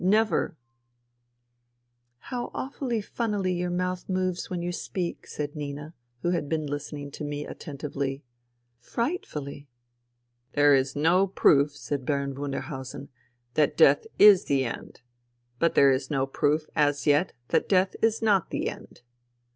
Never, 0.03 0.57
..."''How 2.31 2.49
awfully 2.55 3.01
funnily 3.01 3.53
your 3.53 3.69
mouth 3.69 4.09
moves 4.09 4.49
when 4.49 4.63
you 4.63 4.71
speak," 4.71 5.27
said 5.27 5.55
Nina, 5.55 5.93
who 6.23 6.31
had 6.31 6.49
been 6.49 6.65
listening 6.65 7.11
to 7.11 7.23
me 7.23 7.45
attentively." 7.45 8.23
Frightfully!" 8.91 9.67
"There 10.53 10.73
is 10.73 10.95
no 10.95 11.27
proof," 11.27 11.77
said 11.77 12.03
Baron 12.03 12.33
Wunderhausen, 12.33 13.09
THE 13.53 13.61
REVOLUTION 13.61 13.77
105" 13.77 13.77
that 13.77 13.77
death 13.77 14.07
is 14.17 14.45
the 14.45 14.65
end. 14.65 15.01
But 15.59 15.75
there 15.75 15.91
is 15.91 16.09
no 16.09 16.25
proof, 16.25 16.65
as 16.75 17.05
yet, 17.05 17.33
that 17.49 17.69
death 17.69 17.95
is 18.01 18.23
not 18.23 18.49
the 18.49 18.69
end." 18.69 19.03